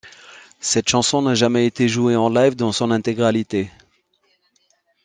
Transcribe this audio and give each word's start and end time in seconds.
Cette 0.59 0.89
chanson 0.89 1.21
n'a 1.21 1.35
jamais 1.35 1.67
été 1.67 1.87
jouée 1.87 2.15
en 2.15 2.27
live 2.27 2.55
dans 2.55 2.71
son 2.71 2.89
intégralité. 2.89 3.69